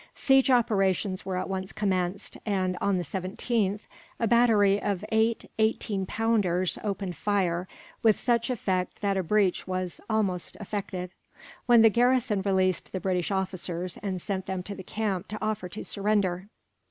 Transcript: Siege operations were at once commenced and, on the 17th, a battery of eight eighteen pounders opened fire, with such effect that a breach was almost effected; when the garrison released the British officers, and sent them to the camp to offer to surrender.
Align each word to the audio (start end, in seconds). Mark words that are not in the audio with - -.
Siege 0.15 0.49
operations 0.49 1.27
were 1.27 1.37
at 1.37 1.47
once 1.47 1.71
commenced 1.71 2.35
and, 2.43 2.75
on 2.81 2.97
the 2.97 3.03
17th, 3.03 3.81
a 4.19 4.25
battery 4.27 4.81
of 4.81 5.05
eight 5.11 5.45
eighteen 5.59 6.07
pounders 6.07 6.79
opened 6.83 7.15
fire, 7.15 7.67
with 8.01 8.19
such 8.19 8.49
effect 8.49 9.01
that 9.01 9.15
a 9.15 9.21
breach 9.21 9.67
was 9.67 10.01
almost 10.09 10.55
effected; 10.55 11.11
when 11.67 11.83
the 11.83 11.89
garrison 11.91 12.41
released 12.41 12.91
the 12.93 12.99
British 12.99 13.29
officers, 13.29 13.95
and 14.01 14.19
sent 14.19 14.47
them 14.47 14.63
to 14.63 14.73
the 14.73 14.81
camp 14.81 15.27
to 15.27 15.37
offer 15.39 15.69
to 15.69 15.83
surrender. 15.83 16.47